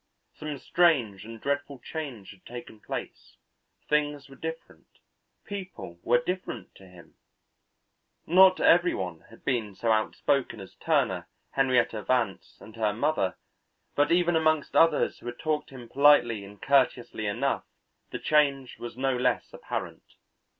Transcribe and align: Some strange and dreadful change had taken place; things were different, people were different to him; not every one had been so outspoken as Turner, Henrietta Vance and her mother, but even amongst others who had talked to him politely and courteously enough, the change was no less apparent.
Some 0.33 0.57
strange 0.57 1.25
and 1.25 1.39
dreadful 1.39 1.77
change 1.77 2.31
had 2.31 2.43
taken 2.43 2.79
place; 2.79 3.37
things 3.87 4.29
were 4.29 4.35
different, 4.35 4.87
people 5.45 5.99
were 6.01 6.17
different 6.23 6.73
to 6.77 6.87
him; 6.87 7.17
not 8.25 8.59
every 8.59 8.95
one 8.95 9.19
had 9.29 9.45
been 9.45 9.75
so 9.75 9.91
outspoken 9.91 10.59
as 10.59 10.73
Turner, 10.73 11.27
Henrietta 11.51 12.01
Vance 12.01 12.57
and 12.59 12.75
her 12.77 12.93
mother, 12.93 13.37
but 13.95 14.11
even 14.11 14.35
amongst 14.35 14.75
others 14.75 15.19
who 15.19 15.27
had 15.27 15.37
talked 15.37 15.69
to 15.69 15.75
him 15.75 15.87
politely 15.87 16.43
and 16.43 16.59
courteously 16.59 17.27
enough, 17.27 17.65
the 18.09 18.17
change 18.17 18.79
was 18.79 18.97
no 18.97 19.15
less 19.15 19.53
apparent. 19.53 20.15